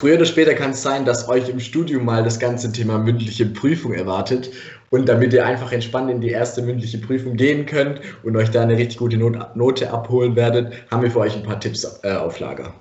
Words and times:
Früher 0.00 0.14
oder 0.14 0.26
später 0.26 0.54
kann 0.54 0.70
es 0.70 0.80
sein, 0.80 1.04
dass 1.04 1.28
euch 1.28 1.48
im 1.48 1.58
Studium 1.58 2.04
mal 2.04 2.22
das 2.22 2.38
ganze 2.38 2.70
Thema 2.70 2.98
mündliche 2.98 3.46
Prüfung 3.46 3.94
erwartet. 3.94 4.48
Und 4.90 5.08
damit 5.08 5.32
ihr 5.32 5.44
einfach 5.44 5.72
entspannt 5.72 6.08
in 6.08 6.20
die 6.20 6.30
erste 6.30 6.62
mündliche 6.62 6.98
Prüfung 6.98 7.34
gehen 7.34 7.66
könnt 7.66 8.00
und 8.22 8.36
euch 8.36 8.48
da 8.52 8.62
eine 8.62 8.76
richtig 8.76 8.98
gute 8.98 9.16
Not 9.16 9.56
Note 9.56 9.90
abholen 9.90 10.36
werdet, 10.36 10.72
haben 10.92 11.02
wir 11.02 11.10
für 11.10 11.18
euch 11.18 11.34
ein 11.34 11.42
paar 11.42 11.58
Tipps 11.58 12.00
äh, 12.04 12.12
auf 12.12 12.38
Lager. 12.38 12.72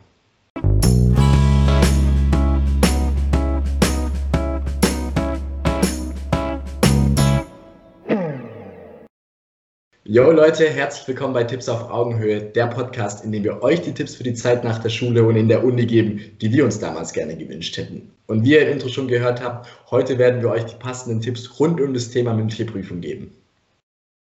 Jo 10.10 10.32
Leute, 10.32 10.70
herzlich 10.70 11.06
willkommen 11.06 11.34
bei 11.34 11.44
Tipps 11.44 11.68
auf 11.68 11.90
Augenhöhe, 11.90 12.40
der 12.42 12.68
Podcast, 12.68 13.26
in 13.26 13.34
dem 13.34 13.44
wir 13.44 13.62
euch 13.62 13.82
die 13.82 13.94
Tipps 13.94 14.16
für 14.16 14.24
die 14.24 14.36
Zeit 14.36 14.64
nach 14.64 14.80
der 14.80 14.88
Schule 14.88 15.22
und 15.26 15.36
in 15.36 15.50
der 15.50 15.66
Uni 15.66 15.86
geben, 15.86 16.22
die 16.40 16.54
wir 16.54 16.64
uns 16.64 16.80
damals 16.80 17.12
gerne 17.12 17.36
gewünscht 17.36 17.76
hätten. 17.76 18.10
Und 18.26 18.46
wie 18.46 18.52
ihr 18.52 18.66
im 18.66 18.72
Intro 18.72 18.88
schon 18.88 19.10
gehört 19.10 19.44
habt, 19.44 19.68
heute 19.92 20.18
werden 20.18 20.42
wir 20.42 20.50
euch 20.50 20.64
die 20.64 20.78
passenden 20.78 21.20
Tipps 21.20 21.60
rund 21.60 21.82
um 21.82 21.94
das 21.94 22.10
Thema 22.10 22.34
mündliche 22.34 22.64
Prüfung 22.64 23.02
geben. 23.02 23.36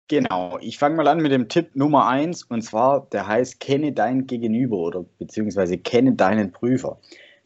Genau, 0.06 0.58
ich 0.60 0.78
fange 0.78 0.94
mal 0.94 1.08
an 1.08 1.18
mit 1.18 1.32
dem 1.32 1.48
Tipp 1.48 1.74
Nummer 1.74 2.06
1 2.06 2.44
und 2.44 2.62
zwar, 2.62 3.08
der 3.10 3.26
heißt, 3.26 3.58
kenne 3.58 3.90
dein 3.90 4.28
Gegenüber 4.28 4.76
oder 4.76 5.04
beziehungsweise 5.18 5.76
kenne 5.76 6.12
deinen 6.12 6.52
Prüfer. 6.52 7.00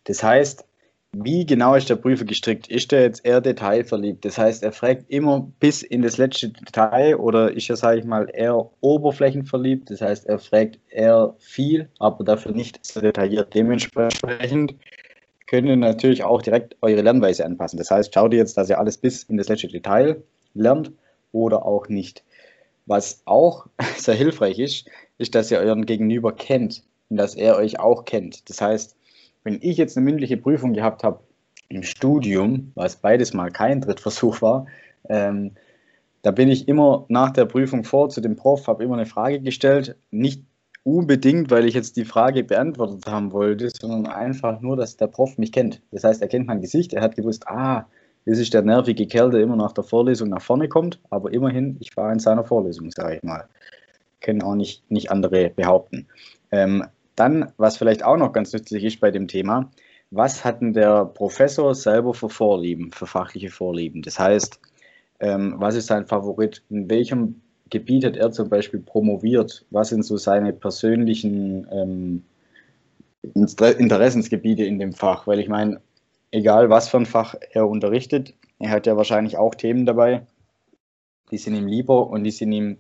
Das 0.05 0.22
heißt, 0.22 0.67
wie 1.12 1.47
genau 1.47 1.75
ist 1.75 1.89
der 1.89 1.97
Prüfer 1.97 2.25
gestrickt? 2.25 2.69
Ist 2.69 2.93
der 2.93 3.03
jetzt 3.03 3.25
eher 3.25 3.41
detailverliebt? 3.41 4.25
Das 4.25 4.37
heißt, 4.37 4.62
er 4.62 4.73
fragt 4.73 5.09
immer 5.09 5.51
bis 5.59 5.83
in 5.83 6.03
das 6.03 6.19
letzte 6.19 6.51
Detail 6.51 7.17
oder 7.17 7.51
ist 7.53 7.71
er, 7.71 7.77
sage 7.77 8.01
ich 8.01 8.05
mal, 8.05 8.29
eher 8.33 8.71
oberflächenverliebt? 8.81 9.91
Das 9.91 10.03
heißt, 10.03 10.27
er 10.27 10.39
fragt 10.39 10.79
eher 10.91 11.34
viel, 11.39 11.89
aber 11.98 12.25
dafür 12.25 12.53
nicht 12.53 12.84
so 12.84 13.01
detailliert. 13.01 13.55
Dementsprechend 13.55 14.75
könnt 15.47 15.67
ihr 15.67 15.77
natürlich 15.77 16.25
auch 16.25 16.43
direkt 16.43 16.77
eure 16.83 17.01
Lernweise 17.01 17.45
anpassen. 17.45 17.79
Das 17.79 17.91
heißt, 17.91 18.12
schaut 18.12 18.33
ihr 18.33 18.39
jetzt, 18.39 18.59
dass 18.59 18.69
ihr 18.69 18.79
alles 18.79 18.98
bis 18.98 19.23
in 19.25 19.39
das 19.39 19.48
letzte 19.48 19.69
Detail 19.69 20.22
lernt 20.53 20.93
oder 21.33 21.65
auch 21.65 21.89
nicht. 21.89 22.22
Was 22.84 23.22
auch 23.25 23.67
sehr 23.97 24.15
hilfreich 24.15 24.59
ist, 24.59 24.89
ist, 25.17 25.34
dass 25.34 25.50
ihr 25.50 25.59
euren 25.59 25.87
Gegenüber 25.87 26.33
kennt 26.33 26.83
und 27.09 27.17
dass 27.17 27.34
er 27.34 27.56
euch 27.56 27.81
auch 27.81 28.05
kennt. 28.05 28.48
Das 28.50 28.61
heißt, 28.61 28.97
wenn 29.44 29.58
ich 29.62 29.77
jetzt 29.77 29.97
eine 29.97 30.05
mündliche 30.05 30.36
Prüfung 30.36 30.72
gehabt 30.72 31.05
habe 31.05 31.20
im 31.69 31.83
Studium, 31.83 32.72
was 32.75 32.97
beides 32.97 33.34
mal 33.34 33.50
kein 33.50 33.81
Drittversuch 33.81 34.42
war, 34.42 34.67
ähm, 35.08 35.53
da 36.22 36.31
bin 36.31 36.48
ich 36.48 36.69
immer 36.69 37.06
nach 37.08 37.31
der 37.31 37.44
Prüfung 37.47 37.84
vor 37.84 38.09
zu 38.09 38.20
dem 38.20 38.36
Prof, 38.36 38.66
habe 38.66 38.84
immer 38.84 38.94
eine 38.94 39.06
Frage 39.06 39.41
gestellt, 39.41 39.97
nicht 40.11 40.44
unbedingt, 40.83 41.50
weil 41.50 41.66
ich 41.66 41.75
jetzt 41.75 41.97
die 41.97 42.05
Frage 42.05 42.44
beantwortet 42.44 43.06
haben 43.06 43.33
wollte, 43.33 43.70
sondern 43.70 44.06
einfach 44.06 44.61
nur, 44.61 44.77
dass 44.77 44.97
der 44.97 45.06
Prof 45.06 45.39
mich 45.39 45.53
kennt. 45.53 45.81
Das 45.91 46.05
heißt, 46.05 46.22
er 46.22 46.28
kennt 46.28 46.47
mein 46.47 46.61
Gesicht, 46.61 46.92
er 46.92 47.03
hat 47.03 47.16
gewusst, 47.16 47.47
ah, 47.47 47.86
das 48.25 48.39
ist 48.39 48.53
der 48.53 48.62
nervige 48.62 49.06
Kerl, 49.06 49.31
der 49.31 49.41
immer 49.41 49.56
nach 49.56 49.72
der 49.72 49.84
Vorlesung 49.84 50.28
nach 50.28 50.42
vorne 50.42 50.69
kommt, 50.69 51.00
aber 51.11 51.33
immerhin, 51.33 51.77
ich 51.81 51.97
war 51.97 52.12
in 52.12 52.19
seiner 52.19 52.44
Vorlesung, 52.44 52.91
sage 52.91 53.16
ich 53.16 53.22
mal. 53.22 53.48
Können 54.20 54.42
auch 54.42 54.55
nicht, 54.55 54.91
nicht 54.91 55.11
andere 55.11 55.50
behaupten. 55.50 56.09
Ähm, 56.50 56.84
dann, 57.19 57.52
was 57.56 57.77
vielleicht 57.77 58.05
auch 58.05 58.16
noch 58.16 58.33
ganz 58.33 58.52
nützlich 58.52 58.84
ist 58.84 59.00
bei 59.00 59.11
dem 59.11 59.28
Thema, 59.28 59.70
was 60.11 60.44
hat 60.44 60.61
denn 60.61 60.72
der 60.72 61.05
Professor 61.05 61.75
selber 61.75 62.14
für 62.14 62.30
Vorlieben, 62.30 62.92
für 62.92 63.06
fachliche 63.06 63.50
Vorlieben? 63.50 64.02
Das 64.02 64.19
heißt, 64.19 64.58
ähm, 65.20 65.55
was 65.58 65.75
ist 65.75 65.86
sein 65.86 66.06
Favorit? 66.06 66.62
In 66.70 66.88
welchem 66.88 67.41
Gebiet 67.70 68.05
hat 68.05 68.16
er 68.16 68.30
zum 68.33 68.48
Beispiel 68.48 68.80
promoviert? 68.80 69.66
Was 69.70 69.91
sind 69.91 70.05
so 70.05 70.16
seine 70.16 70.52
persönlichen 70.52 71.66
ähm, 71.70 72.25
Interessensgebiete 73.34 74.64
in 74.64 74.78
dem 74.78 74.92
Fach? 74.94 75.27
Weil 75.27 75.41
ich 75.41 75.48
meine, 75.48 75.80
egal 76.30 76.70
was 76.70 76.88
für 76.88 76.98
ein 76.98 77.06
Fach 77.06 77.34
er 77.53 77.69
unterrichtet, 77.69 78.34
er 78.58 78.70
hat 78.70 78.86
ja 78.86 78.97
wahrscheinlich 78.97 79.36
auch 79.36 79.55
Themen 79.55 79.86
dabei, 79.86 80.27
die 81.30 81.38
sind 81.38 81.55
ihm 81.55 81.66
lieber 81.66 82.08
und 82.08 82.25
die 82.25 82.30
sind 82.30 82.53
ihm 82.53 82.78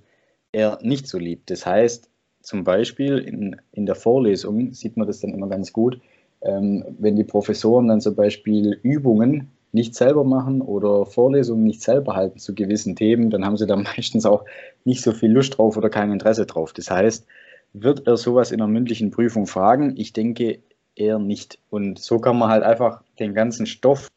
eher 0.52 0.78
nicht 0.80 1.06
so 1.06 1.18
lieb. 1.18 1.46
Das 1.46 1.66
heißt, 1.66 2.08
zum 2.48 2.64
Beispiel 2.64 3.18
in, 3.18 3.56
in 3.72 3.84
der 3.84 3.94
Vorlesung 3.94 4.72
sieht 4.72 4.96
man 4.96 5.06
das 5.06 5.20
dann 5.20 5.34
immer 5.34 5.48
ganz 5.48 5.70
gut, 5.70 6.00
ähm, 6.40 6.82
wenn 6.98 7.14
die 7.14 7.24
Professoren 7.24 7.88
dann 7.88 8.00
zum 8.00 8.14
Beispiel 8.14 8.80
Übungen 8.82 9.50
nicht 9.72 9.94
selber 9.94 10.24
machen 10.24 10.62
oder 10.62 11.04
Vorlesungen 11.04 11.64
nicht 11.64 11.82
selber 11.82 12.16
halten 12.16 12.38
zu 12.38 12.54
gewissen 12.54 12.96
Themen, 12.96 13.28
dann 13.28 13.44
haben 13.44 13.58
sie 13.58 13.66
da 13.66 13.76
meistens 13.96 14.24
auch 14.24 14.46
nicht 14.86 15.02
so 15.02 15.12
viel 15.12 15.30
Lust 15.30 15.58
drauf 15.58 15.76
oder 15.76 15.90
kein 15.90 16.10
Interesse 16.10 16.46
drauf. 16.46 16.72
Das 16.72 16.90
heißt, 16.90 17.26
wird 17.74 18.06
er 18.06 18.16
sowas 18.16 18.50
in 18.50 18.62
einer 18.62 18.72
mündlichen 18.72 19.10
Prüfung 19.10 19.46
fragen? 19.46 19.92
Ich 19.98 20.14
denke 20.14 20.60
eher 20.96 21.18
nicht. 21.18 21.58
Und 21.68 21.98
so 21.98 22.18
kann 22.18 22.38
man 22.38 22.48
halt 22.48 22.62
einfach 22.62 23.02
den 23.18 23.34
ganzen 23.34 23.66
Stoff 23.66 24.08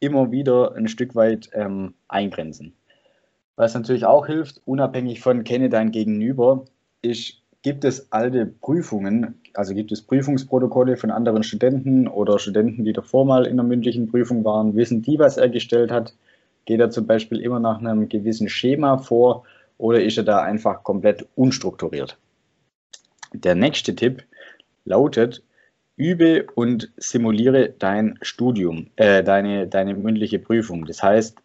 immer 0.00 0.32
wieder 0.32 0.74
ein 0.74 0.88
Stück 0.88 1.14
weit 1.14 1.50
ähm, 1.52 1.94
eingrenzen. 2.08 2.74
Was 3.54 3.74
natürlich 3.74 4.06
auch 4.06 4.26
hilft, 4.26 4.60
unabhängig 4.64 5.20
von 5.20 5.44
kenne 5.44 5.68
dein 5.68 5.92
Gegenüber, 5.92 6.64
ist, 7.02 7.42
gibt 7.62 7.84
es 7.84 8.12
alte 8.12 8.46
Prüfungen, 8.46 9.40
also 9.54 9.74
gibt 9.74 9.92
es 9.92 10.02
Prüfungsprotokolle 10.02 10.96
von 10.96 11.10
anderen 11.10 11.42
Studenten 11.42 12.06
oder 12.08 12.38
Studenten, 12.38 12.84
die 12.84 12.92
davor 12.92 13.24
mal 13.24 13.46
in 13.46 13.56
der 13.56 13.64
mündlichen 13.64 14.08
Prüfung 14.08 14.44
waren, 14.44 14.76
wissen 14.76 15.02
die, 15.02 15.18
was 15.18 15.36
er 15.36 15.48
gestellt 15.48 15.90
hat? 15.90 16.14
Geht 16.64 16.80
er 16.80 16.90
zum 16.90 17.06
Beispiel 17.06 17.40
immer 17.40 17.60
nach 17.60 17.78
einem 17.78 18.08
gewissen 18.08 18.48
Schema 18.48 18.98
vor 18.98 19.44
oder 19.78 20.02
ist 20.02 20.18
er 20.18 20.24
da 20.24 20.42
einfach 20.42 20.82
komplett 20.82 21.26
unstrukturiert? 21.34 22.18
Der 23.32 23.54
nächste 23.54 23.94
Tipp 23.94 24.24
lautet, 24.84 25.42
übe 25.96 26.46
und 26.54 26.90
simuliere 26.96 27.70
dein 27.78 28.18
Studium, 28.22 28.88
äh, 28.96 29.22
deine, 29.22 29.66
deine 29.66 29.94
mündliche 29.94 30.38
Prüfung. 30.38 30.86
Das 30.86 31.02
heißt, 31.02 31.36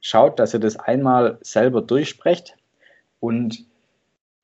schaut, 0.00 0.38
dass 0.38 0.54
ihr 0.54 0.60
das 0.60 0.76
einmal 0.76 1.38
selber 1.42 1.82
durchsprecht 1.82 2.56
und 3.20 3.64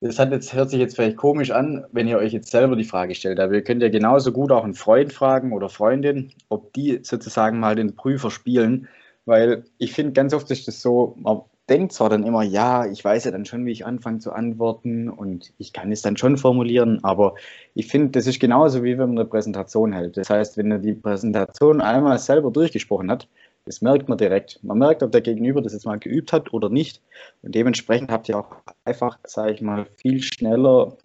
das 0.00 0.18
hat 0.18 0.30
jetzt, 0.30 0.54
hört 0.54 0.70
sich 0.70 0.78
jetzt 0.78 0.94
vielleicht 0.96 1.16
komisch 1.16 1.50
an, 1.50 1.84
wenn 1.92 2.06
ihr 2.08 2.18
euch 2.18 2.32
jetzt 2.32 2.50
selber 2.50 2.76
die 2.76 2.84
Frage 2.84 3.14
stellt, 3.14 3.40
aber 3.40 3.54
ihr 3.54 3.64
könnt 3.64 3.82
ja 3.82 3.88
genauso 3.88 4.32
gut 4.32 4.52
auch 4.52 4.64
einen 4.64 4.74
Freund 4.74 5.12
fragen 5.12 5.52
oder 5.52 5.68
Freundin, 5.68 6.32
ob 6.48 6.72
die 6.72 7.00
sozusagen 7.02 7.58
mal 7.58 7.74
den 7.74 7.96
Prüfer 7.96 8.30
spielen, 8.30 8.88
weil 9.24 9.64
ich 9.78 9.92
finde, 9.92 10.12
ganz 10.12 10.32
oft 10.34 10.50
ist 10.50 10.68
das 10.68 10.80
so, 10.80 11.14
man 11.18 11.40
denkt 11.68 11.92
zwar 11.92 12.08
dann 12.08 12.24
immer, 12.24 12.42
ja, 12.42 12.86
ich 12.86 13.04
weiß 13.04 13.24
ja 13.24 13.30
dann 13.30 13.44
schon, 13.44 13.66
wie 13.66 13.72
ich 13.72 13.84
anfange 13.84 14.20
zu 14.20 14.32
antworten 14.32 15.10
und 15.10 15.52
ich 15.58 15.72
kann 15.72 15.92
es 15.92 16.00
dann 16.00 16.16
schon 16.16 16.38
formulieren, 16.38 17.00
aber 17.02 17.34
ich 17.74 17.88
finde, 17.88 18.10
das 18.10 18.26
ist 18.26 18.40
genauso 18.40 18.82
wie 18.84 18.98
wenn 18.98 19.10
man 19.10 19.18
eine 19.18 19.24
Präsentation 19.26 19.92
hält. 19.92 20.16
Das 20.16 20.30
heißt, 20.30 20.56
wenn 20.56 20.70
er 20.70 20.78
die 20.78 20.94
Präsentation 20.94 21.80
einmal 21.80 22.18
selber 22.18 22.50
durchgesprochen 22.50 23.10
hat, 23.10 23.28
das 23.68 23.82
merkt 23.82 24.08
man 24.08 24.16
direkt. 24.16 24.58
Man 24.64 24.78
merkt, 24.78 25.02
ob 25.02 25.12
der 25.12 25.20
Gegenüber 25.20 25.60
das 25.60 25.74
jetzt 25.74 25.84
mal 25.84 25.98
geübt 25.98 26.32
hat 26.32 26.54
oder 26.54 26.70
nicht. 26.70 27.02
Und 27.42 27.54
dementsprechend 27.54 28.10
habt 28.10 28.26
ihr 28.30 28.38
auch 28.38 28.56
einfach, 28.86 29.18
sage 29.24 29.52
ich 29.52 29.60
mal, 29.60 29.84
viel 29.96 30.22
schneller 30.22 30.96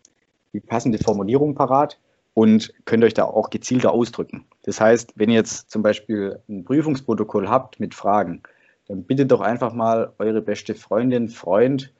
die 0.53 0.61
passende 0.61 0.97
Formulierung 0.97 1.55
parat 1.55 1.99
und 2.33 2.73
könnt 2.85 3.03
euch 3.03 3.13
da 3.13 3.25
auch 3.25 3.49
gezielter 3.49 3.91
ausdrücken. 3.91 4.45
Das 4.63 4.79
heißt, 4.79 5.11
wenn 5.15 5.29
ihr 5.29 5.35
jetzt 5.35 5.71
zum 5.71 5.83
Beispiel 5.83 6.39
ein 6.47 6.63
Prüfungsprotokoll 6.63 7.49
habt 7.49 7.81
mit 7.81 7.93
Fragen, 7.93 8.41
dann 8.87 9.03
bittet 9.03 9.31
doch 9.31 9.41
einfach 9.41 9.73
mal 9.73 10.13
eure 10.17 10.41
beste 10.41 10.73
Freundin, 10.73 11.27
Freund, 11.27 11.91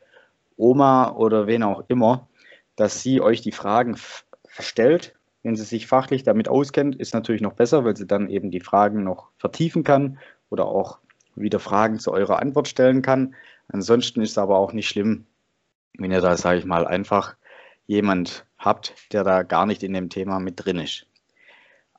Oma 0.56 1.12
oder 1.12 1.46
wen 1.46 1.64
auch 1.64 1.84
immer, 1.90 2.30
dass 2.78 3.02
sie 3.02 3.20
euch 3.20 3.42
die 3.42 3.52
Fragen 3.52 3.98
stellt. 4.60 5.14
Wenn 5.42 5.58
sie 5.58 5.66
sich 5.66 5.88
fachlich 5.88 6.24
damit 6.24 6.48
auskennt, 6.48 6.96
ist 6.96 7.14
natürlich 7.14 7.42
noch 7.42 7.54
besser, 7.54 7.84
weil 7.84 7.98
sie 7.98 8.08
dann 8.08 8.30
eben 8.30 8.50
die 8.50 8.62
Fragen 8.62 9.04
noch 9.04 9.28
vertiefen 9.38 9.84
kann 9.84 10.20
oder 10.54 10.68
auch 10.68 11.00
wieder 11.36 11.60
Fragen 11.60 12.00
zu 12.00 12.12
eurer 12.12 12.40
Antwort 12.40 12.68
stellen 12.68 13.02
kann. 13.02 13.34
Ansonsten 13.68 14.22
ist 14.22 14.32
es 14.32 14.38
aber 14.38 14.58
auch 14.60 14.72
nicht 14.72 14.88
schlimm, 14.88 15.26
wenn 15.98 16.12
ihr 16.12 16.22
da, 16.22 16.38
sage 16.38 16.60
ich 16.60 16.66
mal, 16.66 16.86
einfach 16.86 17.36
jemand 17.88 18.46
habt, 18.60 18.94
der 19.12 19.24
da 19.24 19.42
gar 19.42 19.66
nicht 19.66 19.82
in 19.82 19.94
dem 19.94 20.10
Thema 20.10 20.40
mit 20.40 20.64
drin 20.64 20.78
ist. 20.78 21.08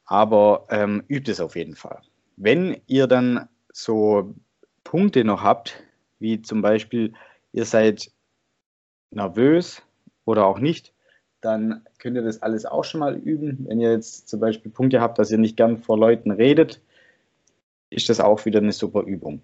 Aber 0.06 0.66
ähm, 0.70 1.02
übt 1.08 1.30
es 1.30 1.40
auf 1.40 1.56
jeden 1.56 1.74
Fall. 1.74 2.00
Wenn 2.36 2.80
ihr 2.86 3.08
dann 3.08 3.48
so 3.72 4.34
Punkte 4.84 5.24
noch 5.24 5.42
habt, 5.42 5.82
wie 6.20 6.40
zum 6.40 6.62
Beispiel, 6.62 7.12
ihr 7.52 7.64
seid 7.64 8.12
nervös 9.10 9.82
oder 10.24 10.46
auch 10.46 10.60
nicht, 10.60 10.92
dann 11.40 11.84
könnt 11.98 12.16
ihr 12.16 12.22
das 12.22 12.40
alles 12.40 12.66
auch 12.66 12.84
schon 12.84 13.00
mal 13.00 13.16
üben. 13.16 13.66
Wenn 13.66 13.80
ihr 13.80 13.90
jetzt 13.90 14.28
zum 14.28 14.40
Beispiel 14.40 14.70
Punkte 14.70 15.00
habt, 15.00 15.18
dass 15.18 15.30
ihr 15.30 15.38
nicht 15.38 15.56
gern 15.56 15.78
vor 15.78 15.98
Leuten 15.98 16.30
redet, 16.30 16.80
ist 17.94 18.08
das 18.08 18.20
auch 18.20 18.44
wieder 18.44 18.60
eine 18.60 18.72
super 18.72 19.02
Übung. 19.02 19.42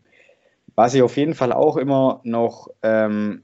Was 0.75 0.95
ihr 0.95 1.05
auf 1.05 1.17
jeden 1.17 1.35
Fall 1.35 1.53
auch 1.53 1.77
immer 1.77 2.21
noch 2.25 2.69
ähm, 2.83 3.43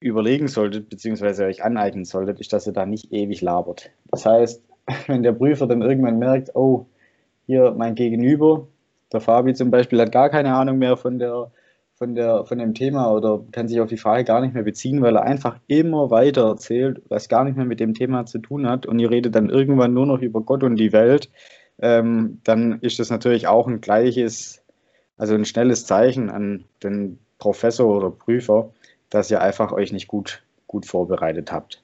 überlegen 0.00 0.48
solltet, 0.48 0.88
beziehungsweise 0.88 1.46
euch 1.46 1.64
aneignen 1.64 2.04
solltet, 2.04 2.40
ist, 2.40 2.52
dass 2.52 2.66
ihr 2.66 2.72
da 2.72 2.86
nicht 2.86 3.12
ewig 3.12 3.40
labert. 3.40 3.90
Das 4.10 4.26
heißt, 4.26 4.62
wenn 5.06 5.22
der 5.22 5.32
Prüfer 5.32 5.66
dann 5.66 5.82
irgendwann 5.82 6.18
merkt, 6.18 6.54
oh, 6.54 6.86
hier 7.46 7.74
mein 7.76 7.94
Gegenüber, 7.94 8.66
der 9.12 9.20
Fabi 9.20 9.54
zum 9.54 9.70
Beispiel, 9.70 10.00
hat 10.00 10.12
gar 10.12 10.28
keine 10.28 10.54
Ahnung 10.54 10.78
mehr 10.78 10.96
von 10.96 11.18
der 11.18 11.50
von, 11.98 12.14
der, 12.14 12.44
von 12.44 12.58
dem 12.58 12.74
Thema 12.74 13.12
oder 13.12 13.44
kann 13.50 13.66
sich 13.66 13.80
auf 13.80 13.88
die 13.88 13.96
Frage 13.96 14.22
gar 14.22 14.40
nicht 14.40 14.54
mehr 14.54 14.62
beziehen, 14.62 15.02
weil 15.02 15.16
er 15.16 15.24
einfach 15.24 15.58
immer 15.66 16.10
weiter 16.10 16.46
erzählt, 16.46 17.02
was 17.08 17.28
gar 17.28 17.42
nicht 17.44 17.56
mehr 17.56 17.66
mit 17.66 17.80
dem 17.80 17.92
Thema 17.92 18.24
zu 18.24 18.38
tun 18.38 18.68
hat 18.68 18.86
und 18.86 19.00
ihr 19.00 19.10
redet 19.10 19.34
dann 19.34 19.50
irgendwann 19.50 19.94
nur 19.94 20.06
noch 20.06 20.20
über 20.20 20.40
Gott 20.40 20.62
und 20.62 20.76
die 20.76 20.92
Welt, 20.92 21.28
ähm, 21.80 22.40
dann 22.44 22.80
ist 22.80 22.98
das 22.98 23.10
natürlich 23.10 23.46
auch 23.46 23.66
ein 23.66 23.80
gleiches, 23.80 24.62
also 25.16 25.34
ein 25.34 25.44
schnelles 25.44 25.86
Zeichen 25.86 26.30
an 26.30 26.64
den 26.82 27.18
Professor 27.38 27.96
oder 27.96 28.10
Prüfer, 28.10 28.70
dass 29.10 29.30
ihr 29.30 29.40
einfach 29.40 29.72
euch 29.72 29.92
nicht 29.92 30.08
gut, 30.08 30.42
gut 30.66 30.86
vorbereitet 30.86 31.52
habt. 31.52 31.82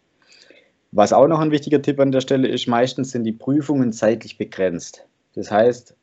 Was 0.93 1.13
auch 1.13 1.27
noch 1.27 1.41
ein 1.41 1.51
wichtiger 1.51 1.83
Tipp 1.83 1.99
an 1.99 2.13
der 2.13 2.21
Stelle 2.21 2.49
ist, 2.49 2.69
meistens 2.69 3.11
sind 3.11 3.25
die 3.25 3.33
Prüfungen 3.33 3.93
zeitlich 3.93 4.39
begrenzt. 4.39 5.07
Das 5.35 5.51
heißt, 5.51 5.97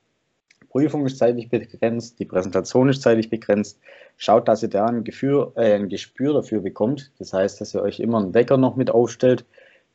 Prüfung 0.69 1.05
ist 1.05 1.17
zeitlich 1.17 1.49
begrenzt, 1.49 2.19
die 2.19 2.25
Präsentation 2.25 2.89
ist 2.89 3.01
zeitlich 3.01 3.29
begrenzt. 3.29 3.79
Schaut, 4.17 4.47
dass 4.47 4.63
ihr 4.63 4.69
da 4.69 4.85
ein, 4.85 5.03
Gefühl, 5.03 5.51
äh, 5.55 5.75
ein 5.75 5.89
Gespür 5.89 6.33
dafür 6.33 6.61
bekommt. 6.61 7.11
Das 7.19 7.33
heißt, 7.33 7.59
dass 7.59 7.75
ihr 7.75 7.81
euch 7.81 7.99
immer 7.99 8.19
einen 8.19 8.33
Wecker 8.33 8.57
noch 8.57 8.75
mit 8.75 8.89
aufstellt 8.89 9.45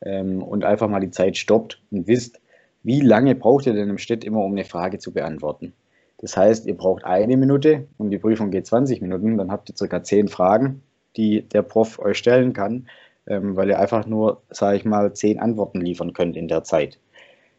ähm, 0.01 0.43
und 0.43 0.63
einfach 0.63 0.87
mal 0.87 0.99
die 0.99 1.09
Zeit 1.09 1.37
stoppt 1.37 1.81
und 1.91 2.07
wisst, 2.07 2.39
wie 2.87 3.01
lange 3.01 3.35
braucht 3.35 3.65
ihr 3.65 3.73
denn 3.73 3.89
im 3.89 3.97
Schnitt 3.97 4.23
immer, 4.23 4.39
um 4.45 4.53
eine 4.53 4.63
Frage 4.63 4.97
zu 4.97 5.11
beantworten. 5.11 5.73
Das 6.19 6.37
heißt, 6.37 6.65
ihr 6.67 6.77
braucht 6.77 7.03
eine 7.03 7.35
Minute 7.35 7.85
und 7.97 8.11
die 8.11 8.17
Prüfung 8.17 8.49
geht 8.49 8.65
20 8.65 9.01
Minuten, 9.01 9.37
dann 9.37 9.51
habt 9.51 9.69
ihr 9.69 9.75
circa 9.75 10.01
10 10.01 10.29
Fragen, 10.29 10.81
die 11.17 11.41
der 11.41 11.63
Prof 11.63 11.99
euch 11.99 12.17
stellen 12.17 12.53
kann, 12.53 12.87
ähm, 13.27 13.57
weil 13.57 13.67
ihr 13.67 13.77
einfach 13.77 14.05
nur, 14.05 14.41
sage 14.51 14.77
ich 14.77 14.85
mal, 14.85 15.11
10 15.11 15.37
Antworten 15.37 15.81
liefern 15.81 16.13
könnt 16.13 16.37
in 16.37 16.47
der 16.47 16.63
Zeit. 16.63 16.97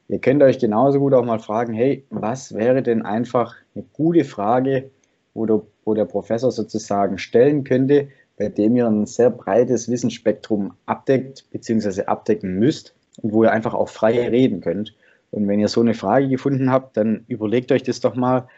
Ihr 0.08 0.18
könnt 0.18 0.42
euch 0.42 0.58
genauso 0.58 0.98
gut 0.98 1.12
auch 1.12 1.26
mal 1.26 1.40
fragen, 1.40 1.74
hey, 1.74 2.06
was 2.08 2.54
wäre 2.54 2.82
denn 2.82 3.02
einfach 3.02 3.54
eine 3.74 3.84
gute 3.92 4.24
Frage, 4.24 4.88
wo 5.34 5.44
der, 5.44 5.60
wo 5.84 5.92
der 5.92 6.06
Professor 6.06 6.50
sozusagen 6.50 7.18
stellen 7.18 7.64
könnte, 7.64 8.08
bei 8.38 8.48
dem 8.48 8.76
ihr 8.76 8.86
ein 8.86 9.04
sehr 9.04 9.28
breites 9.28 9.90
Wissensspektrum 9.90 10.72
abdeckt 10.86 11.44
bzw. 11.50 12.04
abdecken 12.04 12.58
müsst 12.58 12.94
und 13.20 13.34
wo 13.34 13.44
ihr 13.44 13.52
einfach 13.52 13.74
auch 13.74 13.90
frei 13.90 14.26
reden 14.26 14.62
könnt. 14.62 14.94
Und 15.30 15.46
wenn 15.48 15.60
ihr 15.60 15.68
so 15.68 15.80
eine 15.80 15.94
Frage 15.94 16.28
gefunden 16.28 16.70
habt, 16.70 16.96
dann 16.96 17.24
überlegt 17.28 17.70
euch 17.72 17.82
das 17.82 18.00
doch 18.00 18.14
mal, 18.14 18.48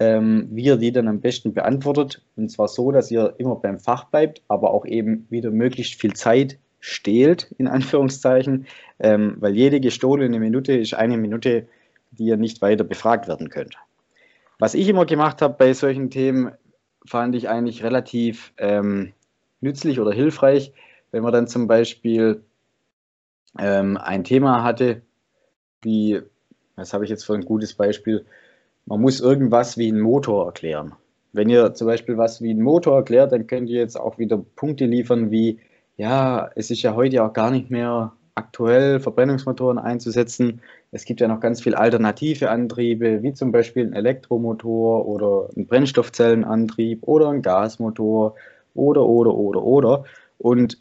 ähm, 0.00 0.48
wie 0.50 0.64
ihr 0.64 0.76
die 0.76 0.92
dann 0.92 1.08
am 1.08 1.20
besten 1.20 1.52
beantwortet. 1.52 2.22
Und 2.36 2.50
zwar 2.50 2.68
so, 2.68 2.90
dass 2.90 3.10
ihr 3.10 3.34
immer 3.38 3.56
beim 3.56 3.78
Fach 3.78 4.04
bleibt, 4.04 4.42
aber 4.48 4.72
auch 4.72 4.84
eben 4.86 5.26
wieder 5.30 5.50
möglichst 5.50 6.00
viel 6.00 6.14
Zeit 6.14 6.58
stehlt, 6.80 7.52
in 7.58 7.68
Anführungszeichen, 7.68 8.66
ähm, 8.98 9.36
weil 9.40 9.54
jede 9.54 9.80
gestohlene 9.80 10.38
Minute 10.38 10.72
ist 10.72 10.94
eine 10.94 11.16
Minute, 11.16 11.66
die 12.12 12.26
ihr 12.26 12.36
nicht 12.36 12.62
weiter 12.62 12.84
befragt 12.84 13.28
werden 13.28 13.50
könnt. 13.50 13.76
Was 14.58 14.74
ich 14.74 14.88
immer 14.88 15.04
gemacht 15.04 15.42
habe 15.42 15.54
bei 15.58 15.72
solchen 15.72 16.10
Themen, 16.10 16.52
fand 17.04 17.34
ich 17.34 17.48
eigentlich 17.48 17.84
relativ 17.84 18.52
ähm, 18.58 19.12
nützlich 19.60 20.00
oder 20.00 20.12
hilfreich, 20.12 20.72
wenn 21.12 21.22
man 21.22 21.32
dann 21.32 21.46
zum 21.46 21.66
Beispiel 21.66 22.42
ähm, 23.58 23.96
ein 23.96 24.24
Thema 24.24 24.64
hatte, 24.64 25.02
wie, 25.82 26.20
was 26.76 26.92
habe 26.92 27.04
ich 27.04 27.10
jetzt 27.10 27.24
für 27.24 27.34
ein 27.34 27.44
gutes 27.44 27.74
Beispiel, 27.74 28.24
man 28.86 29.00
muss 29.00 29.20
irgendwas 29.20 29.76
wie 29.78 29.88
einen 29.88 30.00
Motor 30.00 30.46
erklären. 30.46 30.94
Wenn 31.32 31.48
ihr 31.50 31.74
zum 31.74 31.86
Beispiel 31.86 32.16
was 32.16 32.40
wie 32.40 32.50
einen 32.50 32.62
Motor 32.62 32.96
erklärt, 32.96 33.32
dann 33.32 33.46
könnt 33.46 33.68
ihr 33.68 33.80
jetzt 33.80 33.98
auch 33.98 34.18
wieder 34.18 34.38
Punkte 34.38 34.86
liefern 34.86 35.30
wie, 35.30 35.58
ja, 35.96 36.50
es 36.54 36.70
ist 36.70 36.82
ja 36.82 36.94
heute 36.94 37.24
auch 37.24 37.32
gar 37.32 37.50
nicht 37.50 37.70
mehr 37.70 38.12
aktuell, 38.36 39.00
Verbrennungsmotoren 39.00 39.78
einzusetzen. 39.78 40.60
Es 40.92 41.04
gibt 41.04 41.20
ja 41.20 41.28
noch 41.28 41.40
ganz 41.40 41.62
viele 41.62 41.78
alternative 41.78 42.50
Antriebe, 42.50 43.22
wie 43.22 43.32
zum 43.32 43.50
Beispiel 43.50 43.86
ein 43.86 43.92
Elektromotor 43.94 45.06
oder 45.06 45.48
ein 45.56 45.66
Brennstoffzellenantrieb 45.66 47.02
oder 47.02 47.30
ein 47.30 47.42
Gasmotor 47.42 48.34
oder, 48.74 49.04
oder, 49.06 49.34
oder, 49.34 49.62
oder. 49.62 50.04
Und 50.38 50.78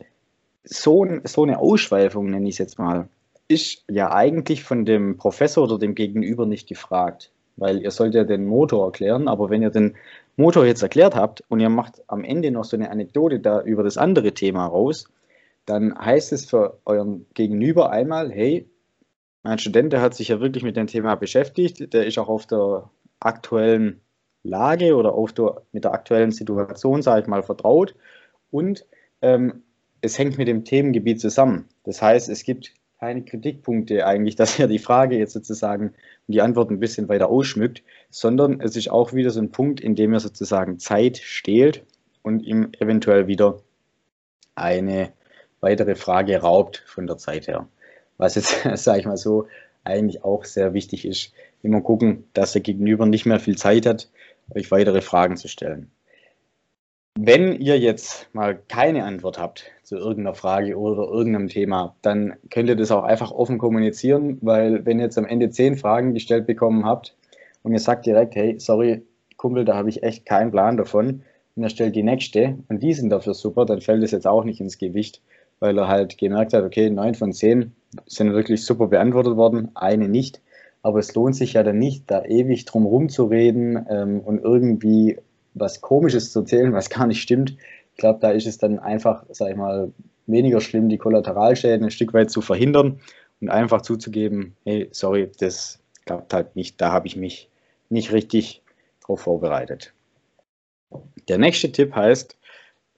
so, 0.64 1.06
so 1.24 1.44
eine 1.44 1.60
Ausschweifung, 1.60 2.30
nenne 2.30 2.48
ich 2.48 2.56
es 2.56 2.60
jetzt 2.60 2.78
mal, 2.78 3.08
ist 3.48 3.84
ja 3.90 4.12
eigentlich 4.12 4.64
von 4.64 4.86
dem 4.86 5.18
Professor 5.18 5.64
oder 5.64 5.78
dem 5.78 5.96
Gegenüber 5.96 6.46
nicht 6.46 6.68
gefragt, 6.68 7.32
weil 7.58 7.82
ihr 7.82 7.92
sollt 7.92 8.16
ja 8.16 8.24
den 8.24 8.46
Motor 8.46 8.86
erklären, 8.86 9.28
aber 9.28 9.50
wenn 9.50 9.62
ihr 9.62 9.70
den 9.70 9.96
Motor 10.36 10.66
jetzt 10.66 10.82
erklärt 10.82 11.16
habt 11.16 11.44
und 11.48 11.60
ihr 11.60 11.70
macht 11.70 12.04
am 12.08 12.24
Ende 12.24 12.52
noch 12.52 12.66
so 12.66 12.76
eine 12.76 12.90
Anekdote 12.90 13.40
da 13.40 13.62
über 13.62 13.84
das 13.84 13.98
andere 13.98 14.34
Thema 14.34 14.66
raus, 14.66 15.06
dann 15.66 15.98
heißt 15.98 16.34
es 16.34 16.46
für 16.46 16.80
euren 16.86 17.26
Gegenüber 17.34 17.92
einmal, 17.92 18.32
hey, 18.32 18.70
mein 19.44 19.60
Student, 19.60 19.94
der 19.94 20.02
hat 20.02 20.16
sich 20.16 20.30
ja 20.30 20.40
wirklich 20.40 20.64
mit 20.64 20.76
dem 20.76 20.88
Thema 20.88 21.16
beschäftigt, 21.16 21.94
der 21.94 22.06
ist 22.06 22.18
auch 22.18 22.30
auf 22.30 22.48
der 22.48 22.90
aktuellen 23.20 24.02
Lage 24.44 24.96
oder 24.96 25.14
auf 25.14 25.34
der, 25.34 25.62
mit 25.72 25.84
der 25.84 25.94
aktuellen 25.94 26.32
Situation, 26.32 27.02
sage 27.02 27.22
ich 27.22 27.28
mal, 27.28 27.44
vertraut 27.44 27.96
und 28.52 28.86
ähm, 29.22 29.64
es 30.02 30.20
hängt 30.20 30.38
mit 30.38 30.48
dem 30.48 30.66
Themengebiet 30.66 31.20
zusammen. 31.20 31.68
Das 31.84 32.02
heißt, 32.02 32.30
es 32.30 32.44
gibt 32.44 32.74
keine 33.06 33.24
Kritikpunkte 33.24 34.06
eigentlich, 34.08 34.36
dass 34.42 34.60
er 34.60 34.68
die 34.68 34.80
Frage 34.80 35.18
jetzt 35.18 35.34
sozusagen 35.34 35.90
und 36.28 36.34
die 36.34 36.42
Antwort 36.42 36.72
ein 36.72 36.80
bisschen 36.80 37.08
weiter 37.08 37.30
ausschmückt, 37.30 37.84
sondern 38.10 38.62
es 38.62 38.76
ist 38.76 38.90
auch 38.90 39.14
wieder 39.14 39.30
so 39.30 39.40
ein 39.40 39.52
Punkt, 39.52 39.80
in 39.80 39.96
dem 39.96 40.14
er 40.14 40.20
sozusagen 40.20 40.80
Zeit 40.80 41.18
stehlt 41.18 41.84
und 42.24 42.42
ihm 42.42 42.72
eventuell 42.80 43.28
wieder 43.28 43.62
eine 44.56 45.12
weitere 45.62 45.96
Frage 45.96 46.38
raubt 46.42 46.84
von 46.88 47.06
der 47.06 47.18
Zeit 47.18 47.48
her. 47.48 47.68
Was 48.18 48.36
jetzt, 48.36 48.64
sage 48.76 49.00
ich 49.02 49.06
mal 49.06 49.18
so, 49.18 49.48
eigentlich 49.84 50.24
auch 50.24 50.44
sehr 50.44 50.74
wichtig 50.74 51.06
ist. 51.06 51.32
Immer 51.62 51.82
gucken, 51.82 52.24
dass 52.34 52.54
der 52.54 52.62
Gegenüber 52.62 53.06
nicht 53.06 53.28
mehr 53.28 53.40
viel 53.40 53.56
Zeit 53.56 53.86
hat, 53.86 54.10
euch 54.50 54.72
weitere 54.72 55.02
Fragen 55.02 55.38
zu 55.38 55.48
stellen. 55.48 55.92
Wenn 57.18 57.60
ihr 57.62 57.80
jetzt 57.80 58.28
mal 58.34 58.60
keine 58.68 59.06
Antwort 59.06 59.40
habt 59.40 59.72
zu 59.84 59.96
irgendeiner 59.96 60.36
Frage 60.36 60.78
oder 60.78 61.08
irgendeinem 61.08 61.48
Thema, 61.48 61.96
dann 62.02 62.36
könnt 62.52 62.68
ihr 62.68 62.76
das 62.76 62.92
auch 62.92 63.04
einfach 63.04 63.32
offen 63.32 63.58
kommunizieren, 63.58 64.38
weil 64.42 64.86
wenn 64.86 65.00
ihr 65.00 65.06
jetzt 65.06 65.18
am 65.18 65.26
Ende 65.26 65.50
zehn 65.50 65.78
Fragen 65.78 66.14
gestellt 66.14 66.46
bekommen 66.46 66.86
habt 66.86 67.16
und 67.64 67.72
ihr 67.72 67.80
sagt 67.80 68.06
direkt, 68.06 68.36
hey, 68.36 68.60
sorry, 68.60 69.02
Kumpel, 69.38 69.64
da 69.64 69.76
habe 69.76 69.90
ich 69.90 70.04
echt 70.04 70.26
keinen 70.26 70.52
Plan 70.52 70.76
davon, 70.78 71.24
und 71.56 71.64
er 71.64 71.70
stellt 71.70 71.96
die 71.96 72.04
nächste 72.04 72.58
und 72.68 72.84
die 72.84 72.94
sind 72.94 73.10
dafür 73.10 73.34
super, 73.34 73.66
dann 73.66 73.82
fällt 73.82 74.04
es 74.04 74.12
jetzt 74.12 74.28
auch 74.28 74.44
nicht 74.44 74.60
ins 74.60 74.78
Gewicht, 74.78 75.22
weil 75.60 75.78
er 75.78 75.88
halt 75.88 76.18
gemerkt 76.18 76.54
hat, 76.54 76.64
okay, 76.64 76.90
neun 76.90 77.16
von 77.16 77.32
zehn 77.32 77.72
sind 78.06 78.34
wirklich 78.34 78.66
super 78.66 78.88
beantwortet 78.88 79.38
worden, 79.38 79.72
eine 79.74 80.10
nicht. 80.10 80.42
Aber 80.82 81.00
es 81.00 81.16
lohnt 81.16 81.36
sich 81.36 81.54
ja 81.54 81.64
dann 81.64 81.80
nicht, 81.80 82.12
da 82.12 82.24
ewig 82.26 82.66
drum 82.66 82.86
rumzureden 82.86 83.86
ähm, 83.90 84.20
und 84.20 84.44
irgendwie 84.44 85.18
was 85.56 85.82
Komisches 85.82 86.32
zu 86.32 86.42
erzählen, 86.42 86.74
was 86.74 86.90
gar 86.90 87.08
nicht 87.08 87.22
stimmt. 87.22 87.58
Ich 87.94 87.98
glaube, 87.98 88.20
da 88.20 88.32
ist 88.32 88.46
es 88.46 88.58
dann 88.58 88.78
einfach, 88.78 89.26
sag 89.30 89.50
ich 89.50 89.56
mal, 89.56 89.92
weniger 90.28 90.62
schlimm, 90.62 90.90
die 90.90 90.98
Kollateralschäden 90.98 91.86
ein 91.86 91.92
Stück 91.92 92.14
weit 92.14 92.30
zu 92.30 92.42
verhindern 92.42 93.00
und 93.42 93.50
einfach 93.50 93.82
zuzugeben, 93.82 94.56
hey, 94.66 94.90
sorry, 94.92 95.32
das 95.40 95.80
klappt 96.06 96.34
halt 96.34 96.56
nicht, 96.56 96.80
da 96.82 96.92
habe 96.92 97.08
ich 97.08 97.16
mich 97.16 97.50
nicht 97.90 98.12
richtig 98.12 98.62
drauf 99.06 99.22
vorbereitet. 99.22 99.94
Der 101.28 101.38
nächste 101.38 101.72
Tipp 101.72 101.96
heißt, 101.96 102.38